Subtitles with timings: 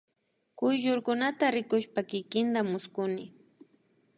[0.59, 3.25] Kuyllurkunata rikushpa kikinta mushkuni